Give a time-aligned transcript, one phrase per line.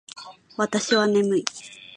[0.57, 1.45] 私は眠い